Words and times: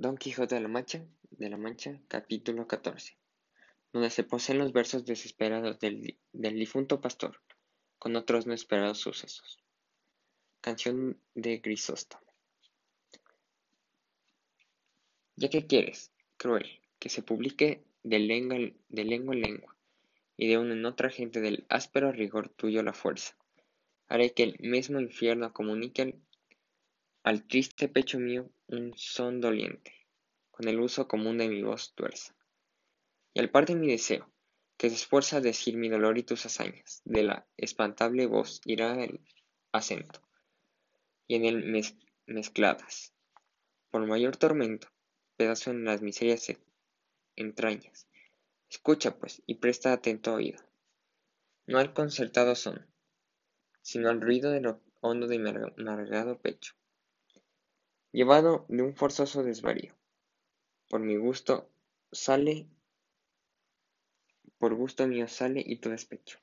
Don 0.00 0.16
Quijote 0.16 0.54
de 0.54 0.60
la 0.60 0.68
Mancha, 0.68 1.04
de 1.30 1.50
la 1.50 1.56
Mancha, 1.56 2.00
capítulo 2.06 2.68
14, 2.68 3.18
donde 3.92 4.10
se 4.10 4.22
poseen 4.22 4.58
los 4.58 4.72
versos 4.72 5.04
desesperados 5.04 5.80
del, 5.80 6.16
difunto 6.32 7.00
pastor, 7.00 7.42
con 7.98 8.14
otros 8.14 8.46
no 8.46 8.54
esperados 8.54 8.98
sucesos. 8.98 9.58
Canción 10.60 11.20
de 11.34 11.58
Grisóstomo. 11.58 12.22
Ya 15.34 15.50
que 15.50 15.66
quieres, 15.66 16.12
cruel, 16.36 16.80
que 17.00 17.08
se 17.08 17.24
publique 17.24 17.82
de 18.04 18.20
lengua, 18.20 18.56
lengua 18.90 19.34
en 19.34 19.40
lengua, 19.40 19.76
y 20.36 20.46
de 20.46 20.58
una 20.58 20.74
en 20.74 20.86
otra 20.86 21.10
gente 21.10 21.40
del 21.40 21.66
áspero 21.68 22.12
rigor 22.12 22.50
tuyo 22.50 22.84
la 22.84 22.92
fuerza, 22.92 23.36
haré 24.06 24.32
que 24.32 24.44
el 24.44 24.60
mismo 24.60 25.00
infierno 25.00 25.52
comunique 25.52 26.20
al, 27.28 27.46
triste 27.46 27.88
pecho 27.88 28.18
mío 28.18 28.50
un 28.68 28.94
son 28.96 29.42
doliente, 29.42 29.92
con 30.50 30.66
el 30.66 30.80
uso 30.80 31.06
común 31.06 31.36
de 31.36 31.48
mi 31.48 31.62
voz 31.62 31.94
tuerza. 31.94 32.34
Y 33.34 33.40
al 33.40 33.50
par 33.50 33.66
de 33.66 33.74
mi 33.74 33.86
deseo, 33.86 34.32
que 34.78 34.88
se 34.88 34.94
esfuerza 34.94 35.36
a 35.36 35.40
decir 35.42 35.76
mi 35.76 35.90
dolor 35.90 36.16
y 36.16 36.22
tus 36.22 36.46
hazañas, 36.46 37.02
de 37.04 37.24
la 37.24 37.46
espantable 37.58 38.24
voz 38.24 38.62
irá 38.64 39.04
el 39.04 39.20
acento, 39.72 40.22
y 41.26 41.34
en 41.34 41.44
él 41.44 41.84
mezcladas, 42.26 43.12
por 43.90 44.06
mayor 44.06 44.38
tormento, 44.38 44.88
pedazo 45.36 45.70
en 45.70 45.84
las 45.84 46.00
miserias 46.00 46.56
entrañas. 47.36 48.08
Escucha, 48.70 49.18
pues, 49.18 49.42
y 49.44 49.56
presta 49.56 49.92
atento 49.92 50.32
oído, 50.32 50.64
no 51.66 51.78
al 51.78 51.92
concertado 51.92 52.54
son, 52.54 52.86
sino 53.82 54.08
al 54.08 54.22
ruido 54.22 54.50
de 54.50 54.62
lo 54.62 54.80
hondo 55.00 55.26
de 55.26 55.38
mi 55.38 55.50
amargado 55.50 56.40
pecho, 56.40 56.77
llevado 58.12 58.64
de 58.68 58.82
un 58.82 58.94
forzoso 58.94 59.42
desvarío. 59.42 59.94
Por 60.88 61.00
mi 61.00 61.16
gusto 61.16 61.68
sale, 62.12 62.66
por 64.58 64.74
gusto 64.74 65.06
mío 65.06 65.28
sale 65.28 65.62
y 65.64 65.76
tu 65.76 65.90
despecho. 65.90 66.38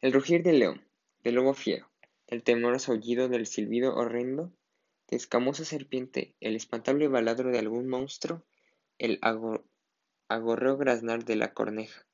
El 0.00 0.12
rugir 0.12 0.42
del 0.42 0.60
león, 0.60 0.86
del 1.22 1.34
lobo 1.34 1.54
fiero, 1.54 1.90
el 2.26 2.42
temoroso 2.42 2.92
aullido 2.92 3.28
del 3.28 3.46
silbido 3.46 3.94
horrendo, 3.94 4.52
de 5.08 5.16
escamosa 5.16 5.64
serpiente, 5.64 6.34
el 6.40 6.56
espantable 6.56 7.08
baladro 7.08 7.50
de 7.50 7.58
algún 7.58 7.88
monstruo, 7.88 8.44
el 8.98 9.18
agorreo 10.28 10.76
graznar 10.76 11.24
de 11.24 11.36
la 11.36 11.54
corneja, 11.54 12.06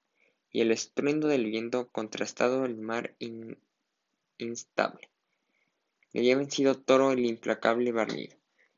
y 0.50 0.61
el 0.61 0.70
estruendo 0.70 1.27
del 1.27 1.47
viento 1.47 1.88
contrastado 1.91 2.64
el 2.64 2.77
mar 2.77 3.16
instable. 4.38 5.11
Le 6.12 6.20
había 6.20 6.36
vencido 6.36 6.77
toro 6.77 7.11
el 7.11 7.27
implacable 7.27 7.91
barnido, 7.91 8.36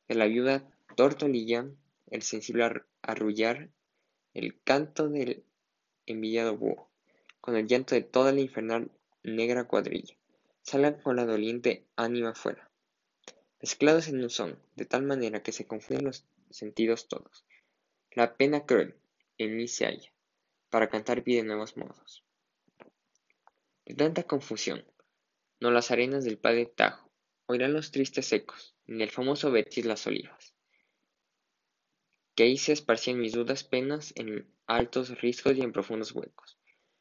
de 0.09 0.15
la 0.15 0.27
viuda 0.27 0.69
tortolilla, 0.97 1.67
el 2.11 2.23
sensible 2.23 2.83
arrullar, 3.03 3.69
el 4.35 4.61
canto 4.63 5.09
del 5.09 5.45
envidiado 6.07 6.57
búho, 6.57 6.89
con 7.41 7.57
el 7.57 7.67
llanto 7.67 7.95
de 7.95 8.03
toda 8.03 8.33
la 8.33 8.41
infernal 8.41 8.91
negra 9.23 9.65
cuadrilla, 9.65 10.17
salgan 10.63 11.01
con 11.01 11.17
la 11.17 11.25
doliente 11.25 11.85
ánima 11.97 12.35
fuera 12.35 12.67
mezclados 13.61 14.09
en 14.09 14.23
un 14.23 14.31
son, 14.31 14.59
de 14.75 14.85
tal 14.85 15.03
manera 15.03 15.43
que 15.43 15.53
se 15.53 15.67
confunden 15.67 16.07
los 16.07 16.25
sentidos 16.51 17.09
todos. 17.09 17.45
La 18.13 18.37
pena 18.37 18.65
cruel 18.65 18.95
en 19.39 19.57
mí 19.57 19.69
se 19.69 19.87
halla, 19.87 20.13
para 20.71 20.89
cantar 20.89 21.23
pide 21.23 21.43
nuevos 21.43 21.77
modos. 21.77 22.25
De 23.85 23.95
tanta 23.95 24.23
confusión, 24.25 24.85
no 25.61 25.71
las 25.71 25.91
arenas 25.91 26.25
del 26.25 26.39
padre 26.39 26.67
Tajo, 26.67 27.06
oirán 27.47 27.73
los 27.73 27.91
tristes 27.91 28.33
ecos, 28.33 28.75
ni 28.87 29.03
el 29.03 29.11
famoso 29.11 29.51
Betis 29.51 29.85
las 29.85 30.07
olivas. 30.07 30.55
Que 32.35 32.45
ahí 32.45 32.59
se 32.59 32.73
esparcían 32.73 33.21
mis 33.21 33.33
dudas 33.33 33.65
penas 33.65 34.13
en 34.17 34.47
altos 34.67 35.21
riscos 35.21 35.57
y 35.57 35.63
en 35.63 35.73
profundos 35.73 36.13
huecos, 36.13 36.59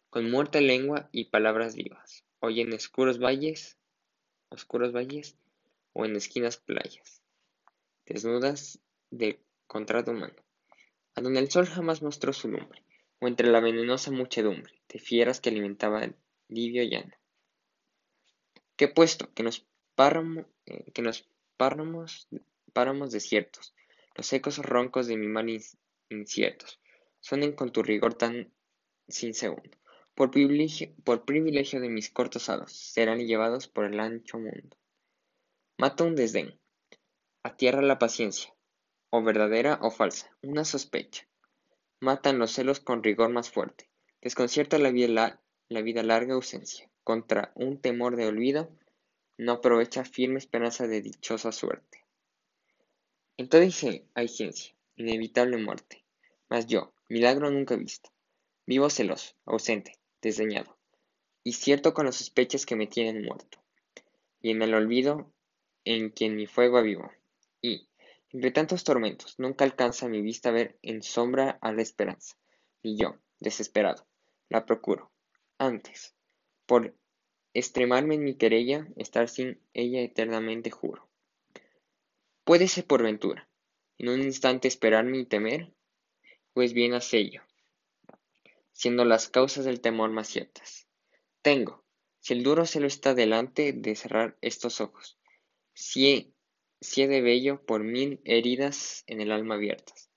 con 0.09 0.29
muerta 0.29 0.61
lengua 0.61 1.09
y 1.11 1.25
palabras 1.25 1.75
vivas, 1.75 2.23
hoy 2.39 2.61
en 2.61 2.73
oscuros 2.73 3.19
valles, 3.19 3.77
oscuros 4.49 4.93
valles, 4.93 5.35
o 5.93 6.05
en 6.05 6.15
esquinas 6.15 6.57
playas, 6.57 7.21
desnudas 8.05 8.79
de 9.11 9.39
contrato 9.65 10.11
humano, 10.11 10.35
a 11.15 11.21
donde 11.21 11.39
el 11.39 11.49
sol 11.49 11.65
jamás 11.65 12.01
mostró 12.01 12.33
su 12.33 12.49
lumbre, 12.49 12.83
o 13.19 13.27
entre 13.27 13.49
la 13.49 13.61
venenosa 13.61 14.11
muchedumbre 14.11 14.73
de 14.89 14.99
fieras 14.99 15.39
que 15.39 15.49
alimentaban 15.49 16.03
el 16.03 16.15
livio 16.49 16.83
llano. 16.83 17.15
Que 18.75 18.89
puesto 18.89 19.33
que 19.33 19.43
nos 19.43 19.65
eh, 19.97 20.91
que 20.93 21.01
nos 21.01 21.29
páramos, 21.57 22.27
páramos 22.73 23.11
desiertos, 23.11 23.73
los 24.15 24.31
ecos 24.33 24.57
roncos 24.57 25.07
de 25.07 25.17
mi 25.17 25.27
mal 25.27 25.49
inciertos, 26.09 26.79
suenen 27.19 27.53
con 27.53 27.71
tu 27.71 27.81
rigor 27.83 28.13
tan 28.13 28.51
sin 29.07 29.33
segundo. 29.33 29.77
Por 30.15 30.31
privilegio, 30.31 31.81
de 31.81 31.89
mis 31.89 32.09
cortos 32.09 32.49
hados, 32.49 32.71
serán 32.71 33.19
llevados 33.19 33.67
por 33.67 33.85
el 33.85 33.99
ancho 33.99 34.39
mundo. 34.39 34.77
Mata 35.77 36.05
un 36.05 36.15
desdén, 36.15 36.57
atierra 37.43 37.81
la 37.81 37.99
paciencia, 37.99 38.53
o 39.09 39.21
verdadera 39.21 39.77
o 39.81 39.91
falsa, 39.91 40.31
una 40.41 40.63
sospecha. 40.63 41.27
Matan 41.99 42.39
los 42.39 42.51
celos 42.51 42.79
con 42.79 43.03
rigor 43.03 43.29
más 43.29 43.49
fuerte, 43.49 43.89
desconcierta 44.21 44.77
la, 44.77 44.91
vida 44.91 46.03
larga 46.03 46.33
ausencia, 46.33 46.89
contra 47.03 47.51
un 47.55 47.81
temor 47.81 48.15
de 48.15 48.27
olvido, 48.27 48.69
no 49.37 49.53
aprovecha 49.53 50.05
firme 50.05 50.39
esperanza 50.39 50.87
de 50.87 51.01
dichosa 51.01 51.51
suerte. 51.51 52.05
En 53.37 53.49
toda 53.49 53.65
hay 54.13 54.27
ciencia, 54.27 54.75
inevitable 54.95 55.57
muerte, 55.57 56.05
mas 56.49 56.67
yo, 56.67 56.93
milagro 57.09 57.51
nunca 57.51 57.75
visto, 57.75 58.11
vivo 58.65 58.89
celoso, 58.89 59.35
ausente, 59.45 59.99
desdeñado, 60.21 60.77
y 61.43 61.53
cierto 61.53 61.93
con 61.93 62.05
las 62.05 62.15
sospechas 62.15 62.65
que 62.65 62.75
me 62.75 62.87
tienen 62.87 63.23
muerto, 63.23 63.61
y 64.41 64.51
en 64.51 64.61
el 64.61 64.73
olvido 64.73 65.31
en 65.83 66.09
quien 66.11 66.35
mi 66.35 66.47
fuego 66.47 66.77
avivó, 66.77 67.11
y, 67.61 67.89
entre 68.31 68.51
tantos 68.51 68.83
tormentos, 68.83 69.37
nunca 69.37 69.65
alcanza 69.65 70.07
mi 70.07 70.21
vista 70.21 70.51
ver 70.51 70.77
en 70.81 71.03
sombra 71.03 71.57
a 71.61 71.73
la 71.73 71.81
esperanza, 71.81 72.37
y 72.81 72.97
yo, 72.97 73.17
desesperado, 73.39 74.07
la 74.49 74.65
procuro. 74.65 75.11
Antes, 75.57 76.15
por 76.65 76.95
extremarme 77.55 78.15
en 78.15 78.23
mi 78.25 78.35
querella, 78.35 78.85
estar 78.97 79.29
sin 79.29 79.61
ella 79.73 80.01
eternamente 80.01 80.71
juro. 80.71 81.07
Puédese 82.43 82.83
por 82.83 83.01
ventura, 83.01 83.47
en 83.97 84.09
un 84.09 84.21
instante 84.21 84.67
esperarme 84.67 85.19
y 85.19 85.25
temer, 85.25 85.71
pues 86.53 86.73
bien 86.73 86.93
hace 86.93 87.17
ello, 87.17 87.43
siendo 88.73 89.05
las 89.05 89.29
causas 89.29 89.63
del 89.63 89.79
temor 89.79 90.11
más 90.11 90.27
ciertas. 90.27 90.85
Tengo, 91.41 91.85
si 92.19 92.33
el 92.33 92.43
duro 92.43 92.65
celo 92.65 92.87
está 92.87 93.13
delante 93.13 93.71
de 93.71 93.95
cerrar 93.95 94.37
estos 94.41 94.81
ojos, 94.81 95.17
si 95.73 96.33
he 96.97 97.07
de 97.07 97.21
bello 97.21 97.65
por 97.65 97.85
mil 97.85 98.19
heridas 98.25 99.05
en 99.07 99.21
el 99.21 99.31
alma 99.31 99.55
abiertas. 99.55 100.09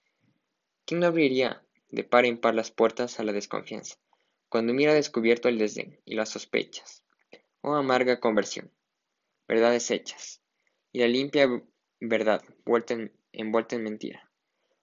¿Quién 0.85 1.01
no 1.01 1.07
abriría 1.07 1.65
de 1.89 2.03
par 2.03 2.27
en 2.27 2.39
par 2.39 2.57
las 2.57 2.73
puertas 2.73 3.21
a 3.21 3.23
la 3.23 3.33
desconfianza, 3.33 3.97
cuando 4.49 4.75
mira 4.75 4.93
descubierto 4.93 5.49
el 5.49 5.59
desdén 5.59 6.01
y 6.05 6.17
las 6.17 6.31
sospechas? 6.31 7.05
Oh 7.71 7.75
amarga 7.75 8.19
conversión, 8.19 8.73
verdades 9.47 9.91
hechas, 9.91 10.41
y 10.91 11.01
la 11.01 11.07
limpia 11.07 11.47
verdad 12.01 12.43
envuelta 13.31 13.77
en 13.77 13.83
mentira. 13.83 14.31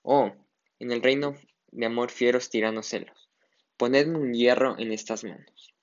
Oh, 0.04 0.32
en 0.78 0.92
el 0.92 1.02
reino 1.02 1.36
de 1.72 1.88
amor 1.88 2.12
fieros 2.12 2.52
tiranos 2.52 2.86
celos, 2.86 3.32
ponedme 3.76 4.20
un 4.20 4.36
hierro 4.36 4.78
en 4.78 4.92
estas 4.92 5.24
manos. 5.24 5.74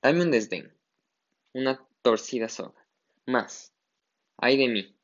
Dame 0.00 0.22
un 0.22 0.30
desdén, 0.30 0.74
una 1.52 1.86
torcida 2.00 2.48
soga, 2.48 2.88
más, 3.26 3.74
ay 4.38 4.56
de 4.56 4.68
mí, 4.68 4.96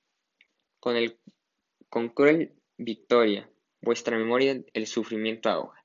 con, 0.80 0.96
el, 0.96 1.18
con 1.90 2.08
cruel 2.08 2.54
victoria, 2.78 3.46
vuestra 3.82 4.16
memoria 4.16 4.64
el 4.72 4.86
sufrimiento 4.86 5.50
ahoga. 5.50 5.84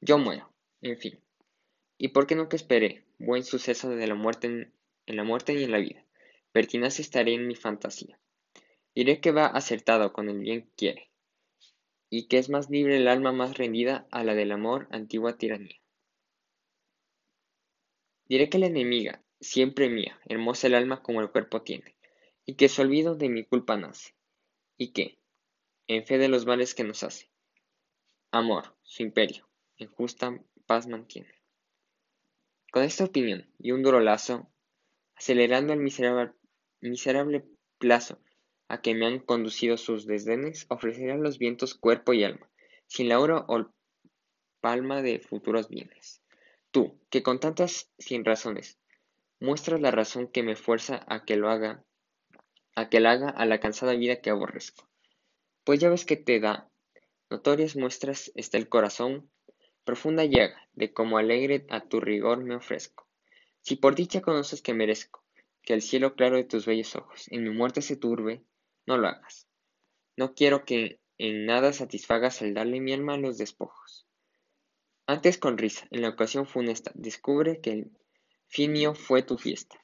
Yo 0.00 0.16
muero, 0.16 0.50
en 0.80 0.96
fin. 0.96 1.22
¿Y 1.98 2.08
por 2.08 2.26
qué 2.26 2.36
no 2.36 2.48
esperé 2.56 3.07
buen 3.18 3.44
suceso 3.44 3.90
de 3.90 4.06
la 4.06 4.14
muerte 4.14 4.46
en, 4.46 5.16
la 5.16 5.24
muerte 5.24 5.54
y 5.54 5.64
en 5.64 5.72
la 5.72 5.78
vida? 5.78 6.04
Pertinaz 6.52 7.00
estaré 7.00 7.34
en 7.34 7.46
mi 7.46 7.54
fantasía. 7.54 8.18
Diré 8.94 9.20
que 9.20 9.32
va 9.32 9.46
acertado 9.46 10.12
con 10.12 10.28
el 10.28 10.38
bien 10.38 10.70
quiere, 10.76 11.10
y 12.10 12.28
que 12.28 12.38
es 12.38 12.48
más 12.48 12.70
libre 12.70 12.96
el 12.96 13.08
alma 13.08 13.32
más 13.32 13.58
rendida 13.58 14.06
a 14.10 14.24
la 14.24 14.34
del 14.34 14.52
amor 14.52 14.88
antigua 14.90 15.36
tiranía. 15.36 15.76
Diré 18.26 18.48
que 18.48 18.58
la 18.58 18.66
enemiga 18.66 19.22
siempre 19.40 19.88
mía, 19.88 20.18
hermosa 20.26 20.66
el 20.66 20.74
alma 20.74 21.02
como 21.02 21.20
el 21.20 21.30
cuerpo 21.30 21.62
tiene, 21.62 21.96
y 22.44 22.54
que 22.54 22.68
su 22.68 22.82
olvido 22.82 23.14
de 23.14 23.28
mi 23.28 23.44
culpa 23.44 23.76
nace, 23.76 24.14
y 24.76 24.92
que, 24.92 25.18
en 25.86 26.04
fe 26.04 26.18
de 26.18 26.28
los 26.28 26.46
males 26.46 26.74
que 26.74 26.84
nos 26.84 27.02
hace, 27.02 27.30
amor, 28.30 28.76
su 28.82 29.02
imperio, 29.02 29.48
en 29.76 29.88
justa 29.88 30.38
paz 30.66 30.86
mantiene. 30.86 31.37
Con 32.70 32.82
esta 32.82 33.04
opinión 33.04 33.46
y 33.58 33.72
un 33.72 33.82
duro 33.82 34.00
lazo, 34.00 34.46
acelerando 35.16 35.72
el 35.72 35.80
miserable, 35.80 36.32
miserable 36.80 37.44
plazo 37.78 38.18
a 38.68 38.82
que 38.82 38.94
me 38.94 39.06
han 39.06 39.20
conducido 39.20 39.78
sus 39.78 40.06
desdenes, 40.06 40.66
ofreceré 40.68 41.12
a 41.12 41.16
los 41.16 41.38
vientos 41.38 41.74
cuerpo 41.74 42.12
y 42.12 42.24
alma, 42.24 42.50
sin 42.86 43.08
la 43.08 43.18
oro 43.20 43.46
o 43.48 43.70
palma 44.60 45.00
de 45.00 45.18
futuros 45.18 45.68
bienes. 45.68 46.20
Tú, 46.70 47.00
que 47.08 47.22
con 47.22 47.40
tantas 47.40 47.90
sin 47.98 48.24
razones 48.24 48.78
muestras 49.40 49.80
la 49.80 49.90
razón 49.90 50.28
que 50.28 50.42
me 50.42 50.56
fuerza 50.56 51.04
a 51.08 51.24
que 51.24 51.36
lo 51.36 51.48
haga, 51.48 51.82
a 52.74 52.90
que 52.90 53.00
la 53.00 53.12
haga 53.12 53.30
a 53.30 53.46
la 53.46 53.60
cansada 53.60 53.94
vida 53.94 54.20
que 54.20 54.30
aborrezco. 54.30 54.86
Pues 55.64 55.80
ya 55.80 55.88
ves 55.88 56.04
que 56.04 56.16
te 56.16 56.40
da 56.40 56.68
notorias 57.30 57.76
muestras 57.76 58.30
está 58.34 58.58
el 58.58 58.68
corazón, 58.68 59.30
profunda 59.88 60.26
llaga, 60.26 60.68
de 60.74 60.92
cómo 60.92 61.16
alegre 61.16 61.64
a 61.70 61.80
tu 61.80 61.98
rigor 61.98 62.44
me 62.44 62.54
ofrezco. 62.54 63.08
Si 63.62 63.76
por 63.76 63.94
dicha 63.94 64.20
conoces 64.20 64.60
que 64.60 64.74
merezco, 64.74 65.24
que 65.62 65.72
el 65.72 65.80
cielo 65.80 66.14
claro 66.14 66.36
de 66.36 66.44
tus 66.44 66.66
bellos 66.66 66.94
ojos 66.94 67.26
en 67.28 67.42
mi 67.42 67.48
muerte 67.48 67.80
se 67.80 67.96
turbe, 67.96 68.44
no 68.84 68.98
lo 68.98 69.08
hagas. 69.08 69.48
No 70.14 70.34
quiero 70.34 70.66
que 70.66 71.00
en 71.16 71.46
nada 71.46 71.72
satisfagas 71.72 72.42
el 72.42 72.52
darle 72.52 72.82
mi 72.82 72.92
alma 72.92 73.14
a 73.14 73.16
los 73.16 73.38
despojos. 73.38 74.06
Antes 75.06 75.38
con 75.38 75.56
risa, 75.56 75.88
en 75.90 76.02
la 76.02 76.10
ocasión 76.10 76.46
funesta, 76.46 76.92
descubre 76.94 77.62
que 77.62 77.70
el 77.70 77.90
finio 78.46 78.94
fue 78.94 79.22
tu 79.22 79.38
fiesta. 79.38 79.82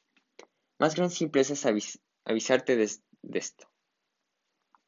Más 0.79 0.97
gran 0.97 1.09
simpleza 1.09 1.55
es 1.55 1.99
avisarte 2.27 2.77
de, 2.77 2.91
esto. 3.33 3.71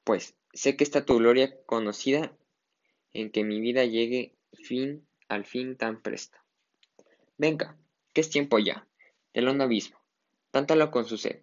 Pues 0.05 0.37
sé 0.53 0.77
que 0.77 0.85
está 0.85 1.07
tu 1.07 1.17
gloria 1.17 1.57
conocida 1.65 2.37
en 3.15 3.31
que 3.31 3.45
mi 3.45 3.63
vida 3.63 3.87
llegue 3.87 4.36
fin 4.57 5.07
al 5.29 5.45
fin 5.45 5.77
tan 5.77 6.03
presto. 6.03 6.39
Venga, 7.39 7.77
que 8.13 8.21
es 8.21 8.31
tiempo 8.31 8.59
ya, 8.59 8.89
del 9.35 9.49
hondo 9.49 9.65
abismo, 9.65 10.01
tántalo 10.51 10.91
con 10.91 11.05
su 11.05 11.19
sed. 11.19 11.43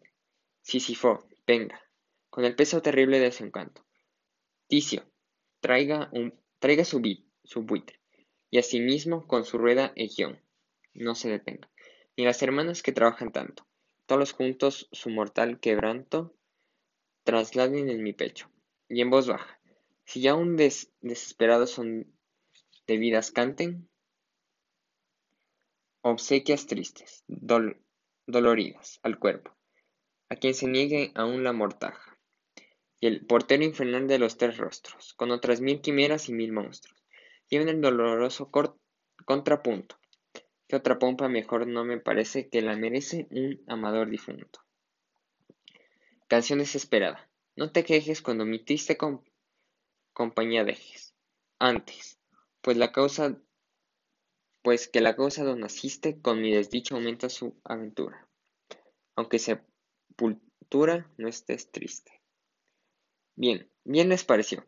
Sísifo, 0.61 1.27
venga, 1.45 1.81
con 2.29 2.45
el 2.45 2.55
peso 2.55 2.81
terrible 2.81 3.19
de 3.19 3.31
su 3.31 3.43
encanto. 3.43 3.85
Ticio, 4.67 5.05
traiga, 5.59 6.09
un, 6.13 6.33
traiga 6.59 6.85
su, 6.85 7.01
su 7.43 7.63
buitre, 7.63 7.99
y 8.49 8.57
asimismo 8.57 9.27
con 9.27 9.45
su 9.45 9.57
rueda 9.57 9.93
Egión. 9.95 10.41
No 10.93 11.15
se 11.15 11.29
detenga, 11.29 11.69
ni 12.17 12.23
las 12.25 12.41
hermanas 12.41 12.81
que 12.81 12.91
trabajan 12.91 13.31
tanto, 13.31 13.67
todos 14.05 14.31
juntos 14.31 14.89
su 14.91 15.09
mortal 15.09 15.59
quebranto, 15.59 16.33
trasladen 17.23 17.89
en 17.89 18.03
mi 18.03 18.13
pecho, 18.13 18.49
y 18.89 19.01
en 19.01 19.09
voz 19.09 19.27
baja, 19.27 19.59
si 20.05 20.21
ya 20.21 20.35
un 20.35 20.55
desesperado 20.55 21.67
son 21.67 22.13
de 22.87 22.97
vidas 22.97 23.31
canten, 23.31 23.89
obsequias 26.01 26.67
tristes, 26.67 27.23
doloridas 27.27 28.99
al 29.03 29.19
cuerpo, 29.19 29.55
a 30.29 30.35
quien 30.35 30.53
se 30.53 30.67
niegue 30.67 31.11
aún 31.15 31.43
la 31.43 31.53
mortaja 31.53 32.17
y 32.99 33.07
el 33.07 33.25
portero 33.25 33.63
infernal 33.63 34.07
de 34.07 34.17
los 34.17 34.37
tres 34.37 34.57
rostros, 34.57 35.13
con 35.15 35.31
otras 35.31 35.59
mil 35.59 35.81
quimeras 35.81 36.29
y 36.29 36.33
mil 36.33 36.53
monstruos, 36.53 37.03
llevan 37.49 37.69
el 37.69 37.81
doloroso 37.81 38.49
contrapunto, 39.25 39.97
que 40.67 40.77
otra 40.77 40.99
pompa 40.99 41.27
mejor 41.27 41.67
no 41.67 41.83
me 41.83 41.99
parece 41.99 42.47
que 42.47 42.61
la 42.61 42.75
merece 42.75 43.27
un 43.29 43.61
amador 43.67 44.09
difunto. 44.09 44.61
Canción 46.27 46.59
desesperada. 46.59 47.29
No 47.55 47.71
te 47.71 47.83
quejes 47.83 48.21
cuando 48.21 48.45
mi 48.45 48.57
triste 48.57 48.97
compañía 50.13 50.63
dejes. 50.63 51.13
Antes, 51.59 52.12
pues 52.63 52.77
la 52.77 52.93
causa, 52.93 53.37
pues 54.61 54.87
que 54.87 55.01
la 55.01 55.17
causa 55.17 55.43
donde 55.43 55.63
naciste 55.63 56.21
con 56.21 56.41
mi 56.41 56.51
desdicha 56.51 56.95
aumenta 56.95 57.27
su 57.27 57.59
aventura. 57.65 58.29
Aunque 59.17 59.37
sepultura 59.37 61.11
no 61.17 61.27
estés 61.27 61.71
triste. 61.71 62.21
Bien, 63.35 63.69
bien 63.83 64.07
les 64.07 64.23
pareció, 64.23 64.65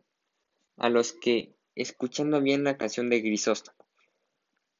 a 0.76 0.90
los 0.90 1.14
que, 1.14 1.56
escuchando 1.74 2.42
bien 2.42 2.64
la 2.64 2.76
canción 2.76 3.08
de 3.08 3.22
Grisóstomo, 3.22 3.78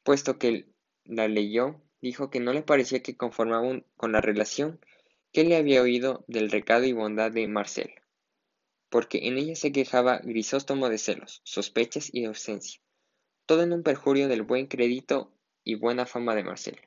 puesto 0.02 0.38
que 0.38 0.66
la 1.04 1.26
leyó, 1.26 1.80
dijo 2.02 2.28
que 2.28 2.40
no 2.40 2.52
le 2.52 2.62
parecía 2.62 3.02
que 3.02 3.16
conformaba 3.16 3.82
con 3.96 4.12
la 4.12 4.20
relación 4.20 4.78
que 5.32 5.44
le 5.44 5.56
había 5.56 5.80
oído 5.80 6.24
del 6.28 6.50
recado 6.50 6.84
y 6.84 6.92
bondad 6.92 7.32
de 7.32 7.48
Marcel, 7.48 7.94
porque 8.90 9.26
en 9.26 9.38
ella 9.38 9.56
se 9.56 9.72
quejaba 9.72 10.18
Grisóstomo 10.18 10.90
de 10.90 10.98
celos, 10.98 11.40
sospechas 11.44 12.10
y 12.12 12.26
ausencia, 12.26 12.80
todo 13.46 13.62
en 13.62 13.72
un 13.72 13.82
perjurio 13.82 14.28
del 14.28 14.42
buen 14.42 14.66
crédito 14.66 15.32
y 15.64 15.76
buena 15.76 16.04
fama 16.04 16.34
de 16.34 16.44
Marcel, 16.44 16.78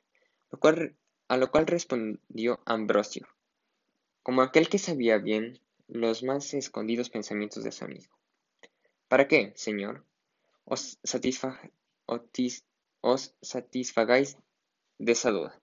a 1.28 1.36
lo 1.36 1.50
cual 1.50 1.66
respondió 1.66 2.60
Ambrosio, 2.66 3.26
como 4.22 4.42
aquel 4.42 4.68
que 4.68 4.78
sabía 4.78 5.18
bien 5.18 5.58
los 5.88 6.22
más 6.22 6.54
escondidos 6.54 7.10
pensamientos 7.10 7.64
de 7.64 7.72
su 7.72 7.84
amigo. 7.84 8.14
¿Para 9.08 9.26
qué, 9.26 9.52
señor? 9.56 10.04
Os, 10.64 10.98
os 13.00 13.34
satisfagáis 13.42 14.36
de 14.98 15.12
esa 15.12 15.30
duda. 15.30 15.60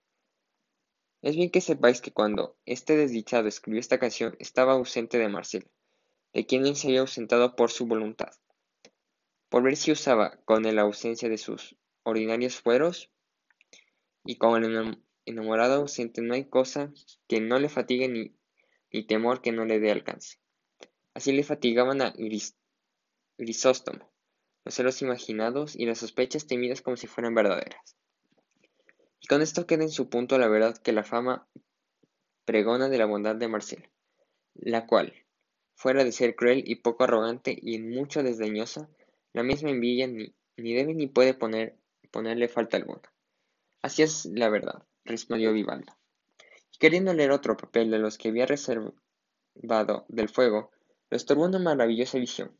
Es 1.22 1.34
bien 1.34 1.50
que 1.50 1.60
sepáis 1.60 2.00
que 2.00 2.12
cuando 2.12 2.56
este 2.66 2.96
desdichado 2.96 3.48
escribió 3.48 3.80
esta 3.80 3.98
canción 3.98 4.36
estaba 4.38 4.74
ausente 4.74 5.18
de 5.18 5.28
Marcel, 5.28 5.68
de 6.32 6.46
quien 6.46 6.66
él 6.66 6.76
se 6.76 6.88
había 6.88 7.00
ausentado 7.00 7.56
por 7.56 7.70
su 7.70 7.86
voluntad, 7.86 8.32
por 9.48 9.62
ver 9.62 9.76
si 9.76 9.92
usaba 9.92 10.38
con 10.44 10.62
la 10.62 10.82
ausencia 10.82 11.28
de 11.28 11.38
sus 11.38 11.76
ordinarios 12.02 12.60
fueros, 12.60 13.10
y 14.24 14.36
con 14.36 14.62
el 14.62 15.02
enamorado 15.24 15.76
ausente 15.76 16.20
no 16.20 16.34
hay 16.34 16.44
cosa 16.44 16.92
que 17.28 17.40
no 17.40 17.58
le 17.58 17.68
fatigue 17.68 18.08
ni 18.08 19.06
temor 19.06 19.40
que 19.40 19.52
no 19.52 19.64
le 19.64 19.80
dé 19.80 19.90
alcance. 19.90 20.38
Así 21.14 21.32
le 21.32 21.42
fatigaban 21.42 22.02
a 22.02 22.14
Grisóstomo 23.38 24.12
los 24.64 24.74
celos 24.74 25.00
imaginados 25.00 25.76
y 25.76 25.86
las 25.86 25.98
sospechas 25.98 26.46
temidas 26.46 26.82
como 26.82 26.98
si 26.98 27.06
fueran 27.06 27.34
verdaderas. 27.34 27.96
Y 29.18 29.26
con 29.26 29.40
esto 29.40 29.66
queda 29.66 29.82
en 29.82 29.90
su 29.90 30.10
punto 30.10 30.38
la 30.38 30.48
verdad 30.48 30.76
que 30.76 30.92
la 30.92 31.04
fama 31.04 31.48
pregona 32.44 32.90
de 32.90 32.98
la 32.98 33.06
bondad 33.06 33.34
de 33.34 33.48
Marcel, 33.48 33.88
la 34.54 34.86
cual, 34.86 35.14
fuera 35.74 36.04
de 36.04 36.12
ser 36.12 36.36
cruel 36.36 36.62
y 36.66 36.76
poco 36.76 37.04
arrogante 37.04 37.58
y 37.60 37.76
en 37.76 37.88
mucho 37.88 38.22
desdeñosa, 38.22 38.90
la 39.32 39.42
misma 39.42 39.70
envidia 39.70 40.06
ni, 40.06 40.34
ni 40.56 40.74
debe 40.74 40.94
ni 40.94 41.06
puede 41.06 41.34
poner, 41.34 41.76
ponerle 42.10 42.48
falta 42.48 42.76
alguna. 42.76 43.12
Así 43.82 44.02
es 44.02 44.26
la 44.26 44.48
verdad, 44.48 44.82
respondió 45.04 45.52
Vivaldo 45.52 45.98
queriendo 46.78 47.12
leer 47.12 47.32
otro 47.32 47.56
papel 47.56 47.90
de 47.90 47.98
los 47.98 48.16
que 48.18 48.28
había 48.28 48.46
reservado 48.46 48.94
del 50.08 50.28
fuego, 50.28 50.70
lo 51.10 51.16
estorbó 51.16 51.44
una 51.44 51.58
maravillosa 51.58 52.18
visión, 52.18 52.56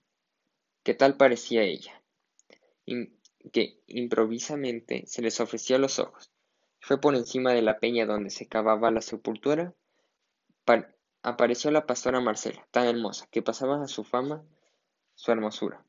que 0.83 0.95
tal 0.95 1.17
parecía 1.17 1.63
ella, 1.63 2.03
que 3.53 3.81
improvisamente 3.87 5.05
se 5.07 5.23
les 5.23 5.41
ofreció 5.41 5.77
a 5.77 5.79
los 5.79 5.99
ojos. 5.99 6.31
Fue 6.81 7.01
por 7.01 7.15
encima 7.15 7.53
de 7.53 7.63
la 7.63 7.79
peña 7.79 8.07
donde 8.07 8.31
se 8.31 8.47
cavaba 8.47 8.91
la 8.91 9.01
sepultura, 9.01 9.75
apareció 11.23 11.71
la 11.71 11.87
pastora 11.87 12.21
Marcela, 12.21 12.67
tan 12.71 12.87
hermosa, 12.87 13.29
que 13.31 13.43
pasaba 13.43 13.83
a 13.83 13.89
su 13.89 14.05
fama 14.05 14.45
su 15.15 15.33
hermosura. 15.33 15.85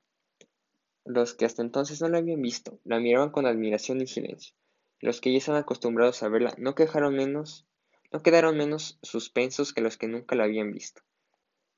Los 1.06 1.34
que 1.34 1.46
hasta 1.46 1.62
entonces 1.62 2.02
no 2.02 2.10
la 2.10 2.20
habían 2.20 2.42
visto, 2.42 2.80
la 2.84 3.00
miraban 3.00 3.32
con 3.32 3.46
admiración 3.46 4.02
y 4.02 4.08
silencio. 4.08 4.54
Los 5.00 5.22
que 5.22 5.32
ya 5.32 5.38
estaban 5.38 5.62
acostumbrados 5.62 6.22
a 6.24 6.30
verla 6.30 6.54
no 6.58 6.76
quejaron 6.76 7.16
menos 7.16 7.66
no 8.12 8.24
quedaron 8.24 8.58
menos 8.58 8.98
suspensos 9.04 9.74
que 9.74 9.82
los 9.82 9.98
que 9.98 10.08
nunca 10.08 10.36
la 10.36 10.46
habían 10.46 10.72
visto. 10.72 11.02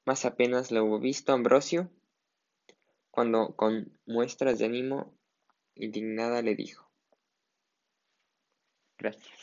Mas 0.06 0.25
apenas 0.25 0.72
la 0.72 0.82
hubo 0.82 1.00
visto 1.00 1.34
Ambrosio, 1.34 1.90
cuando 3.12 3.56
con 3.56 3.92
muestras 4.06 4.60
de 4.60 4.66
ánimo 4.66 5.13
indignada 5.75 6.42
le 6.42 6.56
dijo. 6.56 6.90
Gracias. 8.98 9.40